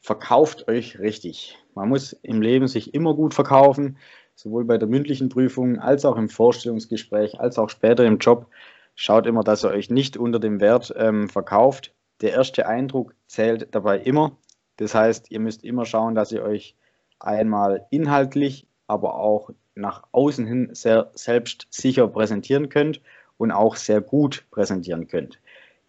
verkauft 0.02 0.68
euch 0.68 1.00
richtig. 1.00 1.58
Man 1.76 1.90
muss 1.90 2.14
im 2.14 2.42
Leben 2.42 2.68
sich 2.68 2.94
immer 2.94 3.14
gut 3.14 3.34
verkaufen, 3.34 3.98
sowohl 4.36 4.66
bei 4.66 4.78
der 4.78 4.88
mündlichen 4.88 5.30
Prüfung 5.30 5.80
als 5.80 6.06
auch 6.06 6.18
im 6.18 6.30
Vorstellungsgespräch, 6.30 7.40
als 7.40 7.58
auch 7.58 7.70
später 7.70 8.06
im 8.06 8.18
Job. 8.18 8.48
Schaut 8.96 9.26
immer, 9.28 9.44
dass 9.44 9.64
ihr 9.64 9.70
euch 9.70 9.90
nicht 9.90 10.18
unter 10.18 10.40
dem 10.40 10.60
Wert 10.60 10.94
ähm, 10.98 11.30
verkauft. 11.30 11.94
Der 12.22 12.34
erste 12.34 12.68
Eindruck 12.68 13.14
zählt 13.28 13.68
dabei 13.72 14.00
immer. 14.00 14.38
Das 14.78 14.96
heißt, 14.96 15.32
ihr 15.32 15.40
müsst 15.40 15.64
immer 15.64 15.86
schauen, 15.86 16.16
dass 16.16 16.32
ihr 16.32 16.44
euch 16.44 16.76
einmal 17.20 17.86
inhaltlich, 17.90 18.68
aber 18.88 19.16
auch 19.16 19.52
nach 19.76 20.04
außen 20.12 20.46
hin 20.46 20.70
sehr 20.74 21.12
selbstsicher 21.14 22.08
präsentieren 22.08 22.70
könnt 22.70 23.02
und 23.38 23.52
auch 23.52 23.76
sehr 23.76 24.02
gut 24.02 24.46
präsentieren 24.52 25.08
könnt. 25.08 25.40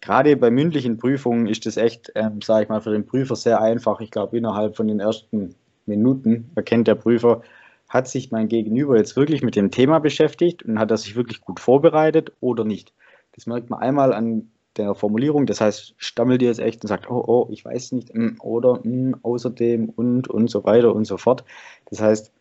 Gerade 0.01 0.37
bei 0.37 0.49
mündlichen 0.49 0.97
Prüfungen 0.97 1.47
ist 1.47 1.65
das 1.65 1.77
echt, 1.77 2.11
ähm, 2.15 2.41
sage 2.41 2.63
ich 2.63 2.69
mal, 2.69 2.81
für 2.81 2.91
den 2.91 3.05
Prüfer 3.05 3.35
sehr 3.35 3.61
einfach. 3.61 3.99
Ich 3.99 4.11
glaube, 4.11 4.37
innerhalb 4.37 4.77
von 4.77 4.87
den 4.87 4.99
ersten 4.99 5.55
Minuten 5.85 6.51
erkennt 6.55 6.87
der 6.87 6.95
Prüfer, 6.95 7.41
hat 7.89 8.07
sich 8.07 8.31
mein 8.31 8.47
Gegenüber 8.47 8.95
jetzt 8.97 9.15
wirklich 9.15 9.41
mit 9.41 9.55
dem 9.55 9.71
Thema 9.71 9.99
beschäftigt 9.99 10.63
und 10.63 10.79
hat 10.79 10.91
er 10.91 10.97
sich 10.97 11.15
wirklich 11.15 11.41
gut 11.41 11.59
vorbereitet 11.59 12.31
oder 12.39 12.63
nicht. 12.63 12.93
Das 13.33 13.47
merkt 13.47 13.69
man 13.69 13.81
einmal 13.81 14.13
an 14.13 14.51
der 14.77 14.95
Formulierung. 14.95 15.45
Das 15.45 15.61
heißt, 15.61 15.95
stammelt 15.97 16.41
ihr 16.41 16.47
jetzt 16.49 16.59
echt 16.59 16.83
und 16.83 16.87
sagt, 16.87 17.09
oh, 17.09 17.23
oh, 17.25 17.47
ich 17.51 17.65
weiß 17.65 17.91
nicht, 17.93 18.13
mm, 18.13 18.37
oder 18.41 18.79
mm, 18.83 19.15
außerdem 19.23 19.89
und 19.89 20.29
und 20.29 20.49
so 20.49 20.63
weiter 20.63 20.95
und 20.95 21.05
so 21.05 21.17
fort. 21.17 21.43
Das 21.89 22.01
heißt, 22.01 22.31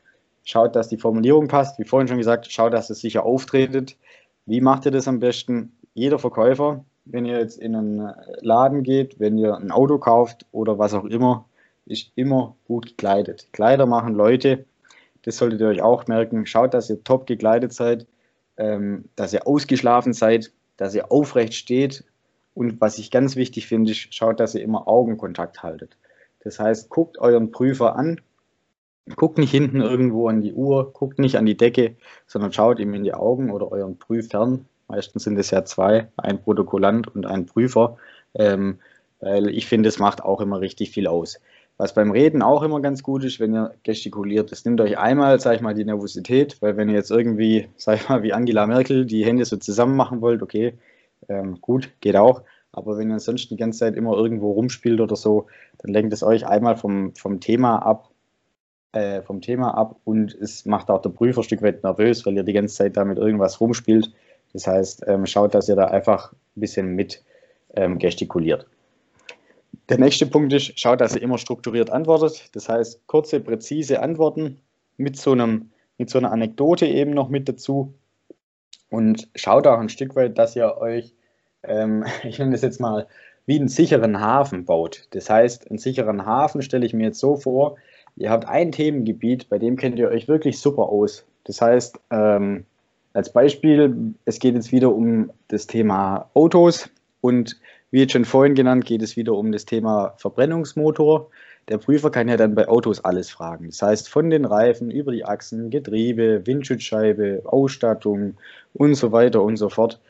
schaut, 0.45 0.77
dass 0.77 0.89
die 0.89 0.99
Formulierung 0.99 1.49
passt. 1.49 1.79
Wie 1.79 1.85
vorhin 1.85 2.09
schon 2.09 2.19
gesagt, 2.19 2.51
schaut, 2.51 2.73
dass 2.73 2.91
es 2.91 3.01
sicher 3.01 3.25
auftretet. 3.25 3.97
Wie 4.47 4.61
macht 4.61 4.87
ihr 4.87 4.93
das 4.93 5.09
am 5.09 5.21
besten? 5.21 5.73
Jeder 5.95 6.19
Verkäufer, 6.19 6.85
wenn 7.05 7.25
ihr 7.25 7.39
jetzt 7.39 7.59
in 7.59 7.75
einen 7.75 8.13
Laden 8.41 8.83
geht, 8.83 9.19
wenn 9.19 9.37
ihr 9.37 9.57
ein 9.57 9.71
Auto 9.71 9.99
kauft 9.99 10.47
oder 10.53 10.79
was 10.79 10.95
auch 10.95 11.05
immer, 11.05 11.45
ist 11.87 12.13
immer 12.15 12.55
gut 12.67 12.87
gekleidet. 12.87 13.49
Kleider 13.53 13.87
machen 13.87 14.15
Leute. 14.15 14.65
Das 15.23 15.37
solltet 15.39 15.61
ihr 15.61 15.69
euch 15.69 15.83
auch 15.83 16.07
merken. 16.07 16.47
Schaut, 16.47 16.75
dass 16.75 16.89
ihr 16.89 17.03
top 17.03 17.27
gekleidet 17.27 17.73
seid, 17.73 18.07
ähm, 18.57 19.07
dass 19.17 19.33
ihr 19.33 19.47
ausgeschlafen 19.47 20.13
seid, 20.13 20.53
dass 20.77 20.95
ihr 20.95 21.11
aufrecht 21.11 21.55
steht, 21.55 22.05
und 22.59 22.81
was 22.81 22.99
ich 22.99 23.11
ganz 23.11 23.37
wichtig 23.37 23.67
finde, 23.67 23.93
ist, 23.93 24.15
schaut, 24.15 24.41
dass 24.41 24.55
ihr 24.55 24.63
immer 24.63 24.89
Augenkontakt 24.89 25.63
haltet. 25.63 25.97
Das 26.41 26.59
heißt, 26.59 26.89
guckt 26.89 27.19
euren 27.19 27.51
Prüfer 27.51 27.97
an, 27.97 28.21
guckt 29.17 29.39
nicht 29.39 29.51
hinten 29.51 29.81
irgendwo 29.81 30.29
an 30.29 30.43
die 30.43 30.53
Uhr, 30.53 30.93
guckt 30.93 31.19
nicht 31.19 31.37
an 31.37 31.47
die 31.47 31.57
Decke, 31.57 31.97
sondern 32.27 32.53
schaut 32.53 32.79
ihm 32.79 32.95
in 32.95 33.05
die 33.05 33.15
Augen 33.15 33.51
oder 33.51 33.73
euren 33.73 33.99
Prüfern 33.99 34.67
Meistens 34.89 35.25
sind 35.25 35.39
es 35.39 35.51
ja 35.51 35.65
zwei, 35.65 36.09
ein 36.17 36.41
Protokollant 36.43 37.15
und 37.15 37.27
ein 37.27 37.45
Prüfer, 37.45 37.99
ähm, 38.35 38.79
weil 39.21 39.49
ich 39.51 39.67
finde, 39.67 39.89
es 39.91 39.99
macht 39.99 40.23
auch 40.23 40.41
immer 40.41 40.61
richtig 40.61 40.91
viel 40.91 41.07
aus. 41.07 41.41
Was 41.77 41.95
beim 41.95 42.11
Reden 42.11 42.43
auch 42.43 42.63
immer 42.63 42.81
ganz 42.81 43.03
gut 43.03 43.23
ist, 43.23 43.39
wenn 43.39 43.55
ihr 43.55 43.75
gestikuliert, 43.83 44.51
das 44.51 44.65
nimmt 44.65 44.81
euch 44.81 44.99
einmal, 44.99 45.39
sag 45.41 45.57
ich 45.57 45.61
mal, 45.61 45.75
die 45.75 45.85
Nervosität, 45.85 46.61
weil 46.61 46.77
wenn 46.77 46.89
ihr 46.89 46.97
jetzt 46.97 47.11
irgendwie, 47.11 47.69
sag 47.77 48.01
ich 48.01 48.09
mal, 48.09 48.23
wie 48.23 48.33
Angela 48.33 48.67
Merkel 48.67 49.05
die 49.05 49.25
Hände 49.25 49.45
so 49.45 49.59
zusammen 49.59 49.95
machen 49.95 50.21
wollt, 50.23 50.43
okay, 50.43 50.73
ähm, 51.29 51.61
gut, 51.61 51.93
geht 52.01 52.17
auch. 52.17 52.43
Aber 52.73 52.99
wenn 52.99 53.11
ihr 53.11 53.19
sonst 53.19 53.51
die 53.51 53.57
ganze 53.57 53.81
Zeit 53.81 53.97
immer 53.97 54.17
irgendwo 54.17 54.53
rumspielt 54.53 55.01
oder 55.01 55.17
so, 55.17 55.47
dann 55.79 55.93
lenkt 55.93 56.13
es 56.13 56.23
euch 56.23 56.47
einmal 56.47 56.77
vom, 56.77 57.15
vom 57.15 57.41
Thema 57.41 57.79
ab, 57.79 58.11
äh, 58.93 59.23
vom 59.23 59.41
Thema 59.41 59.77
ab 59.77 59.97
und 60.05 60.35
es 60.35 60.65
macht 60.67 60.91
auch 60.91 61.03
der 61.03 61.11
Prüfer 61.11 61.41
ein 61.41 61.45
Stück 61.45 61.63
weit 61.63 61.83
nervös, 61.83 62.25
weil 62.27 62.37
ihr 62.37 62.43
die 62.43 62.53
ganze 62.53 62.75
Zeit 62.75 62.97
damit 62.97 63.19
irgendwas 63.19 63.61
rumspielt. 63.61 64.13
Das 64.53 64.67
heißt, 64.67 65.05
ähm, 65.07 65.27
schaut, 65.27 65.55
dass 65.55 65.69
ihr 65.69 65.77
da 65.77 65.87
einfach 65.87 66.33
ein 66.33 66.61
bisschen 66.61 66.95
mit 66.95 67.23
ähm, 67.75 67.99
gestikuliert. 67.99 68.67
Der 69.89 69.99
nächste 69.99 70.27
Punkt 70.27 70.53
ist, 70.53 70.79
schaut, 70.79 71.01
dass 71.01 71.15
ihr 71.15 71.23
immer 71.23 71.39
strukturiert 71.39 71.91
antwortet. 71.91 72.55
Das 72.55 72.69
heißt, 72.69 73.07
kurze, 73.07 73.41
präzise 73.41 74.01
Antworten 74.01 74.61
mit 74.97 75.17
so, 75.17 75.33
einem, 75.33 75.71
mit 75.97 76.11
so 76.11 76.19
einer 76.19 76.33
Anekdote 76.33 76.87
eben 76.87 77.13
noch 77.13 77.29
mit 77.29 77.49
dazu. 77.49 77.95
Und 78.91 79.29
schaut 79.35 79.67
auch 79.67 79.79
ein 79.79 79.89
Stück 79.89 80.17
weit, 80.17 80.39
dass 80.39 80.57
ihr 80.57 80.77
euch, 80.79 81.15
ähm, 81.63 82.05
ich 82.25 82.39
nenne 82.39 82.53
das 82.53 82.63
jetzt 82.63 82.81
mal, 82.81 83.07
wie 83.47 83.59
einen 83.59 83.69
sicheren 83.69 84.21
Hafen 84.21 84.65
baut. 84.67 85.07
Das 85.11 85.31
heißt, 85.31 85.71
einen 85.71 85.79
sicheren 85.79 86.27
Hafen 86.27 86.61
stelle 86.61 86.85
ich 86.85 86.93
mir 86.93 87.07
jetzt 87.07 87.19
so 87.19 87.37
vor, 87.37 87.77
ihr 88.17 88.31
habt 88.31 88.47
ein 88.47 88.73
Themengebiet, 88.73 89.49
bei 89.49 89.59
dem 89.59 89.77
kennt 89.77 89.99
ihr 89.99 90.09
euch 90.09 90.29
wirklich 90.29 90.61
super 90.61 90.83
aus. 90.83 91.25
Das 91.45 91.63
heißt, 91.63 91.99
ähm, 92.11 92.67
als 93.15 93.33
Beispiel, 93.33 94.15
es 94.27 94.39
geht 94.39 94.55
jetzt 94.55 94.71
wieder 94.71 94.95
um 94.95 95.31
das 95.49 95.67
Thema 95.67 96.29
Autos 96.35 96.91
und 97.23 97.59
wie 97.91 98.01
jetzt 98.01 98.13
schon 98.13 98.27
vorhin 98.27 98.55
genannt, 98.55 98.85
geht 98.85 99.03
es 99.03 99.17
wieder 99.17 99.33
um 99.33 99.51
das 99.51 99.65
Thema 99.65 100.13
Verbrennungsmotor. 100.19 101.31
Der 101.69 101.79
Prüfer 101.79 102.11
kann 102.11 102.29
ja 102.29 102.37
dann 102.39 102.55
bei 102.55 102.67
Autos 102.67 103.05
alles 103.05 103.31
fragen. 103.31 103.67
Das 103.67 103.83
heißt, 103.83 104.09
von 104.09 104.31
den 104.31 104.47
Reifen 104.47 104.91
über 104.91 105.13
die 105.13 105.25
Achsen, 105.25 105.69
Getriebe, 105.69 106.47
Windschutzscheibe, 106.47 107.43
Ausstattung 107.45 108.35
und 108.73 108.95
so 108.95 109.13
weiter 109.13 109.43
und 109.43 109.59
so 109.59 109.69
fort 109.69 110.01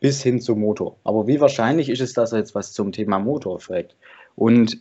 bis 0.00 0.22
hin 0.22 0.40
zum 0.40 0.60
Motor. 0.60 0.96
Aber 1.02 1.26
wie 1.26 1.40
wahrscheinlich 1.40 1.88
ist 1.88 2.00
es, 2.00 2.12
dass 2.12 2.32
er 2.32 2.38
jetzt 2.38 2.54
was 2.54 2.72
zum 2.72 2.92
Thema 2.92 3.18
Motor 3.18 3.58
fragt? 3.58 3.96
Und 4.36 4.78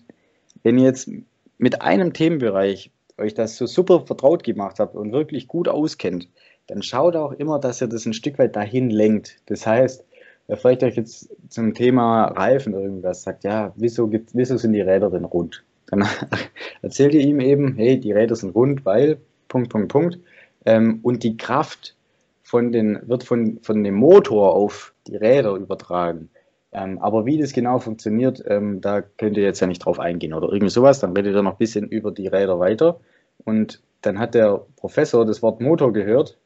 wenn 0.62 0.77
ihr 0.77 0.86
jetzt 0.86 1.10
mit 1.58 1.82
einem 1.82 2.13
Themenbereich 2.13 2.91
euch 3.17 3.34
das 3.34 3.58
so 3.58 3.65
super 3.65 4.01
vertraut 4.06 4.44
gemacht 4.44 4.79
habt 4.79 4.96
und 4.96 5.12
wirklich 5.12 5.48
gut 5.48 5.67
auskennt, 5.67 6.29
dann 6.67 6.84
schaut 6.84 7.15
auch 7.15 7.32
immer, 7.32 7.60
dass 7.60 7.82
ihr 7.82 7.88
das 7.88 8.06
ein 8.06 8.13
Stück 8.13 8.38
weit 8.38 8.56
dahin 8.56 8.91
lenkt. 8.91 9.38
Das 9.48 9.65
heißt, 9.65 10.06
er 10.48 10.58
fragt 10.58 10.84
euch 10.84 10.96
jetzt 10.96 11.29
zum 11.50 11.74
Thema 11.74 12.25
Reifen 12.25 12.74
irgendwas, 12.74 13.24
sagt, 13.24 13.44
ja, 13.44 13.74
wieso, 13.75 14.08
gibt, 14.08 14.36
wieso 14.36 14.58
sind 14.58 14.74
die 14.74 14.82
Räder 14.82 15.10
denn 15.10 15.25
rund? 15.25 15.63
Dann 15.88 16.06
erzählt 16.82 17.13
ihr 17.13 17.22
ihm 17.22 17.39
eben, 17.39 17.75
hey, 17.75 18.00
die 18.00 18.12
Räder 18.12 18.36
sind 18.36 18.56
rund, 18.56 18.86
weil, 18.86 19.17
Punkt, 19.48 19.70
Punkt, 19.70 19.89
Punkt. 19.89 20.20
Ähm, 20.65 21.00
und 21.03 21.24
die 21.24 21.38
Kraft 21.38 21.96
von 22.44 22.72
den, 22.72 23.00
wird 23.08 23.24
von, 23.24 23.60
von 23.62 23.84
dem 23.84 23.96
Motor 23.96 24.56
auf 24.56 24.94
die 25.08 25.15
Räder 25.15 25.56
übertragen. 25.56 26.29
Ähm, 26.72 27.00
aber 27.00 27.25
wie 27.25 27.38
das 27.38 27.53
genau 27.53 27.79
funktioniert, 27.79 28.44
ähm, 28.48 28.82
da 28.82 29.01
könnt 29.01 29.38
ihr 29.38 29.44
jetzt 29.44 29.60
ja 29.60 29.67
nicht 29.67 29.86
drauf 29.86 30.00
eingehen 30.00 30.34
oder 30.34 30.48
irgendwie 30.48 30.70
sowas. 30.70 31.00
Dann 31.00 31.13
redet 31.13 31.36
ihr 31.36 31.41
noch 31.41 31.53
ein 31.53 31.58
bisschen 31.58 31.88
über 31.88 32.12
die 32.12 32.27
Räder 32.27 32.60
weiter. 32.60 33.00
Und 33.46 33.82
dann 34.01 34.20
hat 34.20 34.34
der 34.34 34.65
Professor 34.75 35.25
das 35.25 35.41
Wort 35.41 35.62
Motor 35.62 35.94
gehört 35.94 36.38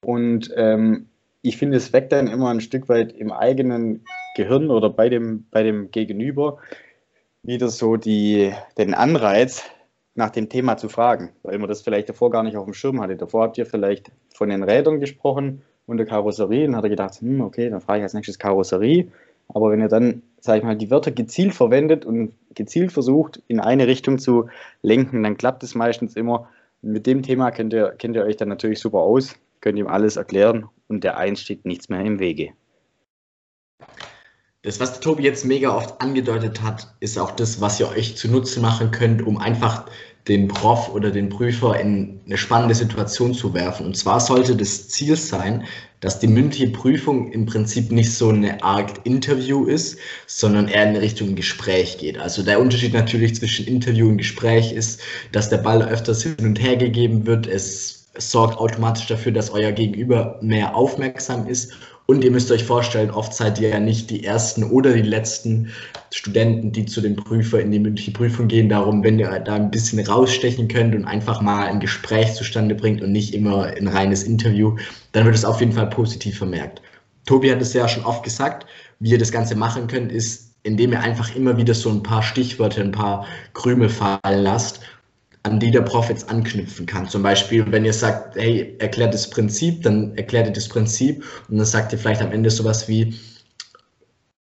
und 0.00 0.52
ähm, 0.56 1.08
ich 1.42 1.56
finde, 1.56 1.76
es 1.76 1.92
weckt 1.92 2.12
dann 2.12 2.26
immer 2.26 2.50
ein 2.50 2.60
Stück 2.60 2.88
weit 2.88 3.12
im 3.12 3.32
eigenen 3.32 4.04
Gehirn 4.36 4.70
oder 4.70 4.90
bei 4.90 5.08
dem, 5.08 5.46
bei 5.50 5.62
dem 5.62 5.90
Gegenüber 5.90 6.58
wieder 7.46 7.68
so 7.68 7.96
die, 7.96 8.52
den 8.78 8.94
Anreiz, 8.94 9.64
nach 10.14 10.30
dem 10.30 10.48
Thema 10.48 10.78
zu 10.78 10.88
fragen, 10.88 11.30
weil 11.42 11.58
man 11.58 11.68
das 11.68 11.82
vielleicht 11.82 12.08
davor 12.08 12.30
gar 12.30 12.42
nicht 12.42 12.56
auf 12.56 12.64
dem 12.64 12.72
Schirm 12.72 13.02
hatte. 13.02 13.16
Davor 13.16 13.42
habt 13.42 13.58
ihr 13.58 13.66
vielleicht 13.66 14.10
von 14.34 14.48
den 14.48 14.62
Rädern 14.62 14.98
gesprochen 14.98 15.60
und 15.86 15.98
der 15.98 16.06
Karosserie 16.06 16.66
und 16.66 16.74
hat 16.74 16.84
er 16.84 16.90
gedacht, 16.90 17.20
hm, 17.20 17.42
okay, 17.42 17.68
dann 17.68 17.82
frage 17.82 17.98
ich 17.98 18.04
als 18.04 18.14
nächstes 18.14 18.38
Karosserie. 18.38 19.08
Aber 19.48 19.70
wenn 19.70 19.80
ihr 19.80 19.88
dann, 19.88 20.22
sage 20.40 20.58
ich 20.58 20.64
mal, 20.64 20.74
die 20.74 20.90
Wörter 20.90 21.10
gezielt 21.10 21.54
verwendet 21.54 22.06
und 22.06 22.32
gezielt 22.54 22.92
versucht, 22.92 23.42
in 23.46 23.60
eine 23.60 23.86
Richtung 23.86 24.18
zu 24.18 24.48
lenken, 24.80 25.22
dann 25.22 25.36
klappt 25.36 25.62
es 25.62 25.74
meistens 25.74 26.16
immer. 26.16 26.48
Mit 26.80 27.06
dem 27.06 27.22
Thema 27.22 27.50
kennt 27.50 27.74
ihr, 27.74 27.90
kennt 27.98 28.16
ihr 28.16 28.24
euch 28.24 28.36
dann 28.36 28.48
natürlich 28.48 28.80
super 28.80 29.00
aus 29.00 29.36
könnt 29.66 29.80
ihm 29.80 29.88
alles 29.88 30.14
erklären 30.14 30.68
und 30.86 31.02
der 31.02 31.16
Eins 31.16 31.40
steht 31.40 31.64
nichts 31.64 31.88
mehr 31.88 32.00
im 32.00 32.20
Wege. 32.20 32.52
Das, 34.66 34.80
was 34.80 34.98
Tobi 34.98 35.22
jetzt 35.22 35.44
mega 35.44 35.72
oft 35.72 36.00
angedeutet 36.00 36.60
hat, 36.60 36.88
ist 36.98 37.20
auch 37.20 37.30
das, 37.30 37.60
was 37.60 37.78
ihr 37.78 37.88
euch 37.88 38.16
zunutze 38.16 38.58
machen 38.58 38.90
könnt, 38.90 39.24
um 39.24 39.38
einfach 39.38 39.84
den 40.26 40.48
Prof 40.48 40.92
oder 40.92 41.12
den 41.12 41.28
Prüfer 41.28 41.78
in 41.78 42.18
eine 42.26 42.36
spannende 42.36 42.74
Situation 42.74 43.32
zu 43.32 43.54
werfen. 43.54 43.86
Und 43.86 43.96
zwar 43.96 44.18
sollte 44.18 44.56
das 44.56 44.88
Ziel 44.88 45.14
sein, 45.14 45.62
dass 46.00 46.18
die 46.18 46.26
mündliche 46.26 46.66
Prüfung 46.70 47.30
im 47.30 47.46
Prinzip 47.46 47.92
nicht 47.92 48.12
so 48.12 48.30
eine 48.30 48.60
Art 48.64 49.06
Interview 49.06 49.66
ist, 49.66 49.98
sondern 50.26 50.66
eher 50.66 50.90
in 50.90 50.96
Richtung 50.96 51.36
Gespräch 51.36 51.98
geht. 51.98 52.18
Also 52.18 52.42
der 52.42 52.58
Unterschied 52.58 52.92
natürlich 52.92 53.36
zwischen 53.36 53.68
Interview 53.68 54.08
und 54.08 54.18
Gespräch 54.18 54.72
ist, 54.72 55.00
dass 55.30 55.48
der 55.48 55.58
Ball 55.58 55.80
öfters 55.80 56.24
hin 56.24 56.34
und 56.40 56.60
her 56.60 56.76
gegeben 56.76 57.24
wird. 57.24 57.46
Es 57.46 58.08
sorgt 58.18 58.58
automatisch 58.58 59.06
dafür, 59.06 59.30
dass 59.30 59.50
euer 59.50 59.70
Gegenüber 59.70 60.40
mehr 60.42 60.74
aufmerksam 60.74 61.46
ist. 61.46 61.72
Und 62.06 62.22
ihr 62.22 62.30
müsst 62.30 62.52
euch 62.52 62.62
vorstellen, 62.62 63.10
oft 63.10 63.34
seid 63.34 63.60
ihr 63.60 63.68
ja 63.70 63.80
nicht 63.80 64.10
die 64.10 64.24
ersten 64.24 64.62
oder 64.62 64.92
die 64.92 65.02
letzten 65.02 65.72
Studenten, 66.12 66.70
die 66.70 66.86
zu 66.86 67.00
dem 67.00 67.16
Prüfer 67.16 67.60
in 67.60 67.72
die 67.72 67.80
mündliche 67.80 68.12
Prüfung 68.12 68.46
gehen. 68.46 68.68
Darum, 68.68 69.02
wenn 69.02 69.18
ihr 69.18 69.40
da 69.40 69.56
ein 69.56 69.72
bisschen 69.72 69.98
rausstechen 70.06 70.68
könnt 70.68 70.94
und 70.94 71.04
einfach 71.04 71.40
mal 71.40 71.66
ein 71.66 71.80
Gespräch 71.80 72.34
zustande 72.34 72.76
bringt 72.76 73.02
und 73.02 73.10
nicht 73.10 73.34
immer 73.34 73.64
ein 73.64 73.88
reines 73.88 74.22
Interview, 74.22 74.76
dann 75.12 75.24
wird 75.24 75.34
es 75.34 75.44
auf 75.44 75.58
jeden 75.58 75.72
Fall 75.72 75.88
positiv 75.88 76.38
vermerkt. 76.38 76.80
Tobi 77.26 77.50
hat 77.50 77.60
es 77.60 77.72
ja 77.72 77.88
schon 77.88 78.04
oft 78.04 78.22
gesagt, 78.22 78.66
wie 79.00 79.10
ihr 79.10 79.18
das 79.18 79.32
Ganze 79.32 79.56
machen 79.56 79.88
könnt, 79.88 80.12
ist, 80.12 80.54
indem 80.62 80.92
ihr 80.92 81.00
einfach 81.00 81.34
immer 81.34 81.56
wieder 81.56 81.74
so 81.74 81.90
ein 81.90 82.04
paar 82.04 82.22
Stichwörter, 82.22 82.82
ein 82.82 82.92
paar 82.92 83.26
Krümel 83.52 83.88
fallen 83.88 84.42
lasst 84.42 84.80
an 85.46 85.60
die 85.60 85.70
der 85.70 85.82
Prof 85.82 86.08
jetzt 86.08 86.28
anknüpfen 86.28 86.86
kann. 86.86 87.08
Zum 87.08 87.22
Beispiel, 87.22 87.64
wenn 87.70 87.84
ihr 87.84 87.92
sagt, 87.92 88.34
hey, 88.34 88.74
erklärt 88.80 89.14
das 89.14 89.30
Prinzip, 89.30 89.82
dann 89.82 90.16
erklärt 90.16 90.48
ihr 90.48 90.52
das 90.52 90.68
Prinzip 90.68 91.24
und 91.48 91.56
dann 91.56 91.66
sagt 91.66 91.92
ihr 91.92 91.98
vielleicht 91.98 92.20
am 92.20 92.32
Ende 92.32 92.50
sowas 92.50 92.88
wie, 92.88 93.14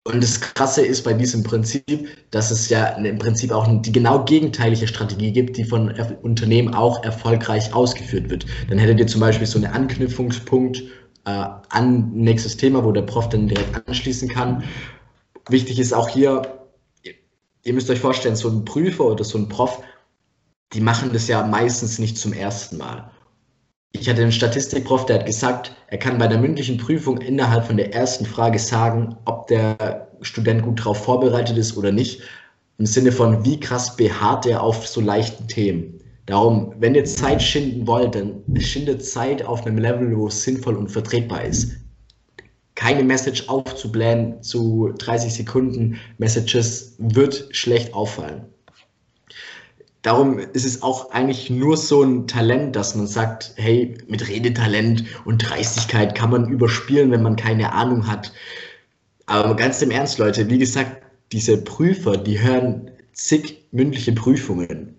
und 0.05 0.21
das 0.21 0.39
Krasse 0.39 0.85
ist 0.85 1.03
bei 1.03 1.13
diesem 1.13 1.43
Prinzip, 1.43 2.09
dass 2.29 2.51
es 2.51 2.69
ja 2.69 2.89
im 2.89 3.17
Prinzip 3.17 3.51
auch 3.51 3.67
die 3.81 3.91
genau 3.91 4.23
gegenteilige 4.25 4.85
Strategie 4.85 5.31
gibt, 5.31 5.57
die 5.57 5.63
von 5.63 5.91
Unternehmen 6.21 6.73
auch 6.75 7.03
erfolgreich 7.03 7.73
ausgeführt 7.73 8.29
wird. 8.29 8.45
Dann 8.69 8.77
hättet 8.77 8.99
ihr 8.99 9.07
zum 9.07 9.21
Beispiel 9.21 9.47
so 9.47 9.57
einen 9.57 9.73
Anknüpfungspunkt 9.73 10.83
äh, 11.25 11.45
an 11.69 12.11
nächstes 12.13 12.57
Thema, 12.57 12.83
wo 12.83 12.91
der 12.91 13.03
Prof 13.03 13.29
dann 13.29 13.47
direkt 13.47 13.87
anschließen 13.87 14.27
kann. 14.27 14.63
Wichtig 15.49 15.79
ist 15.79 15.93
auch 15.93 16.09
hier, 16.09 16.67
ihr 17.63 17.73
müsst 17.73 17.89
euch 17.89 17.99
vorstellen, 17.99 18.35
so 18.35 18.49
ein 18.49 18.65
Prüfer 18.65 19.05
oder 19.05 19.23
so 19.23 19.37
ein 19.37 19.47
Prof 19.47 19.81
die 20.73 20.81
machen 20.81 21.11
das 21.13 21.27
ja 21.27 21.45
meistens 21.45 21.99
nicht 21.99 22.17
zum 22.17 22.33
ersten 22.33 22.77
Mal. 22.77 23.11
Ich 23.91 24.09
hatte 24.09 24.23
einen 24.23 24.31
Statistikprof, 24.31 25.05
der 25.05 25.19
hat 25.19 25.27
gesagt, 25.27 25.75
er 25.87 25.99
kann 25.99 26.17
bei 26.17 26.27
der 26.27 26.39
mündlichen 26.39 26.77
Prüfung 26.77 27.19
innerhalb 27.19 27.65
von 27.65 27.77
der 27.77 27.93
ersten 27.93 28.25
Frage 28.25 28.57
sagen, 28.57 29.15
ob 29.25 29.47
der 29.47 30.07
Student 30.21 30.63
gut 30.63 30.79
darauf 30.79 31.03
vorbereitet 31.03 31.57
ist 31.57 31.77
oder 31.77 31.91
nicht. 31.91 32.21
Im 32.79 32.87
Sinne 32.87 33.11
von, 33.11 33.45
wie 33.45 33.59
krass 33.59 33.95
beharrt 33.95 34.47
er 34.47 34.63
auf 34.63 34.87
so 34.87 34.99
leichten 34.99 35.47
Themen. 35.47 35.99
Darum, 36.25 36.73
wenn 36.79 36.95
ihr 36.95 37.05
Zeit 37.05 37.41
schinden 37.41 37.85
wollt, 37.85 38.15
dann 38.15 38.41
schindet 38.59 39.05
Zeit 39.05 39.45
auf 39.45 39.65
einem 39.65 39.77
Level, 39.77 40.17
wo 40.17 40.27
es 40.27 40.41
sinnvoll 40.41 40.75
und 40.75 40.89
vertretbar 40.89 41.43
ist. 41.43 41.73
Keine 42.73 43.03
Message 43.03 43.47
aufzublähen 43.47 44.41
zu 44.41 44.91
30 44.97 45.33
Sekunden 45.33 45.99
Messages 46.17 46.95
wird 46.97 47.47
schlecht 47.51 47.93
auffallen 47.93 48.52
darum 50.03 50.37
ist 50.37 50.65
es 50.65 50.83
auch 50.83 51.11
eigentlich 51.11 51.49
nur 51.49 51.75
so 51.75 52.03
ein 52.03 52.27
Talent, 52.27 52.75
dass 52.75 52.93
man 52.93 53.07
sagt, 53.07 53.53
hey, 53.55 53.97
mit 54.07 54.27
Redetalent 54.27 55.05
und 55.25 55.39
Dreistigkeit 55.39 56.13
kann 56.13 56.29
man 56.29 56.47
überspielen, 56.47 57.09
wenn 57.09 57.23
man 57.23 57.35
keine 57.35 57.73
Ahnung 57.73 58.07
hat. 58.07 58.31
Aber 59.25 59.55
ganz 59.55 59.81
im 59.81 59.89
Ernst, 59.89 60.19
Leute, 60.19 60.49
wie 60.49 60.59
gesagt, 60.59 61.01
diese 61.31 61.57
Prüfer, 61.57 62.17
die 62.17 62.39
hören 62.39 62.91
zig 63.13 63.63
mündliche 63.71 64.11
Prüfungen. 64.11 64.95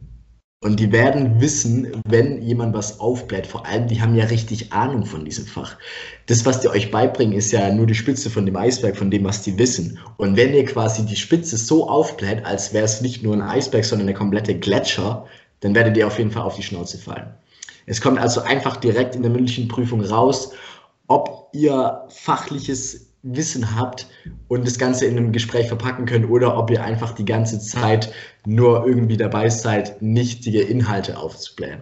Und 0.65 0.81
die 0.81 0.93
werden 0.93 1.43
wissen, 1.43 2.03
wenn 2.09 2.41
jemand 2.41 2.73
was 2.73 2.99
aufbläht. 2.99 3.47
Vor 3.47 3.67
allem, 3.67 3.87
die 3.87 4.01
haben 4.01 4.15
ja 4.15 4.25
richtig 4.25 4.73
Ahnung 4.73 5.05
von 5.05 5.27
diesem 5.27 5.45
Fach. 5.45 5.77
Das, 6.25 6.47
was 6.47 6.61
die 6.61 6.69
euch 6.69 6.91
beibringen, 6.91 7.37
ist 7.37 7.53
ja 7.53 7.71
nur 7.71 7.87
die 7.87 7.95
Spitze 7.95 8.31
von 8.31 8.47
dem 8.47 8.57
Eisberg, 8.57 8.97
von 8.97 9.11
dem, 9.11 9.25
was 9.25 9.43
die 9.43 9.59
wissen. 9.59 9.99
Und 10.17 10.39
wenn 10.39 10.55
ihr 10.55 10.65
quasi 10.65 11.05
die 11.05 11.17
Spitze 11.17 11.59
so 11.59 11.87
aufbläht, 11.87 12.47
als 12.47 12.73
wäre 12.73 12.87
es 12.87 13.03
nicht 13.03 13.23
nur 13.23 13.35
ein 13.35 13.43
Eisberg, 13.43 13.85
sondern 13.85 14.09
eine 14.09 14.17
komplette 14.17 14.59
Gletscher, 14.59 15.27
dann 15.61 15.75
werdet 15.75 15.99
ihr 15.99 16.07
auf 16.07 16.17
jeden 16.17 16.31
Fall 16.31 16.45
auf 16.45 16.57
die 16.57 16.63
Schnauze 16.63 16.97
fallen. 16.97 17.35
Es 17.85 18.01
kommt 18.01 18.19
also 18.19 18.41
einfach 18.41 18.79
direkt 18.79 19.15
in 19.17 19.21
der 19.21 19.31
mündlichen 19.31 19.69
Prüfung 19.69 20.01
raus, 20.01 20.53
ob 21.09 21.51
ihr 21.53 22.07
fachliches 22.09 23.11
Wissen 23.25 23.75
habt 23.75 24.07
und 24.49 24.67
das 24.67 24.79
Ganze 24.79 25.07
in 25.07 25.17
einem 25.17 25.33
Gespräch 25.33 25.69
verpacken 25.69 26.05
könnt 26.05 26.29
oder 26.29 26.57
ob 26.59 26.71
ihr 26.71 26.85
einfach 26.85 27.13
die 27.13 27.25
ganze 27.25 27.59
Zeit 27.59 28.13
nur 28.47 28.87
irgendwie 28.87 29.17
dabei 29.17 29.49
seid, 29.49 30.01
nichtige 30.03 30.61
Inhalte 30.61 31.19
aufzublähen. 31.19 31.81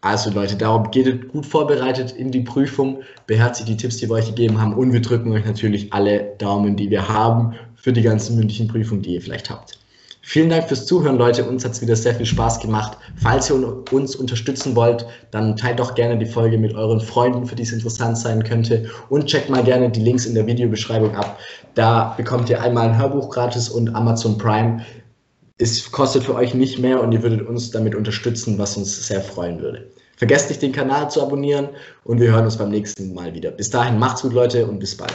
Also 0.00 0.30
Leute, 0.30 0.56
darum 0.56 0.90
geht 0.90 1.28
gut 1.28 1.46
vorbereitet 1.46 2.12
in 2.12 2.30
die 2.30 2.42
Prüfung, 2.42 3.02
beherzigt 3.26 3.68
die 3.68 3.76
Tipps, 3.76 3.96
die 3.96 4.08
wir 4.08 4.14
euch 4.14 4.26
gegeben 4.26 4.60
haben 4.60 4.74
und 4.74 4.92
wir 4.92 5.00
drücken 5.00 5.32
euch 5.32 5.44
natürlich 5.44 5.92
alle 5.92 6.34
Daumen, 6.38 6.76
die 6.76 6.90
wir 6.90 7.08
haben 7.08 7.54
für 7.74 7.92
die 7.92 8.02
ganzen 8.02 8.36
mündlichen 8.36 8.68
Prüfungen, 8.68 9.02
die 9.02 9.14
ihr 9.14 9.22
vielleicht 9.22 9.50
habt. 9.50 9.78
Vielen 10.30 10.50
Dank 10.50 10.68
fürs 10.68 10.84
Zuhören, 10.84 11.16
Leute. 11.16 11.42
Uns 11.48 11.64
hat 11.64 11.72
es 11.72 11.80
wieder 11.80 11.96
sehr 11.96 12.14
viel 12.14 12.26
Spaß 12.26 12.60
gemacht. 12.60 12.98
Falls 13.16 13.48
ihr 13.48 13.82
uns 13.90 14.14
unterstützen 14.14 14.76
wollt, 14.76 15.06
dann 15.30 15.56
teilt 15.56 15.80
doch 15.80 15.94
gerne 15.94 16.18
die 16.18 16.26
Folge 16.26 16.58
mit 16.58 16.74
euren 16.74 17.00
Freunden, 17.00 17.46
für 17.46 17.54
die 17.54 17.62
es 17.62 17.72
interessant 17.72 18.18
sein 18.18 18.44
könnte. 18.44 18.90
Und 19.08 19.24
checkt 19.24 19.48
mal 19.48 19.64
gerne 19.64 19.88
die 19.88 20.00
Links 20.00 20.26
in 20.26 20.34
der 20.34 20.46
Videobeschreibung 20.46 21.16
ab. 21.16 21.38
Da 21.72 22.12
bekommt 22.18 22.50
ihr 22.50 22.60
einmal 22.60 22.90
ein 22.90 22.98
Hörbuch 22.98 23.30
gratis 23.30 23.70
und 23.70 23.94
Amazon 23.94 24.36
Prime. 24.36 24.84
Es 25.56 25.90
kostet 25.90 26.24
für 26.24 26.34
euch 26.34 26.52
nicht 26.52 26.78
mehr 26.78 27.02
und 27.02 27.10
ihr 27.12 27.22
würdet 27.22 27.46
uns 27.46 27.70
damit 27.70 27.94
unterstützen, 27.94 28.58
was 28.58 28.76
uns 28.76 29.06
sehr 29.06 29.22
freuen 29.22 29.62
würde. 29.62 29.90
Vergesst 30.18 30.50
nicht, 30.50 30.60
den 30.60 30.72
Kanal 30.72 31.10
zu 31.10 31.22
abonnieren 31.22 31.70
und 32.04 32.20
wir 32.20 32.32
hören 32.32 32.44
uns 32.44 32.58
beim 32.58 32.68
nächsten 32.68 33.14
Mal 33.14 33.32
wieder. 33.32 33.50
Bis 33.50 33.70
dahin, 33.70 33.98
macht's 33.98 34.20
gut, 34.20 34.34
Leute, 34.34 34.66
und 34.66 34.78
bis 34.78 34.94
bald. 34.94 35.14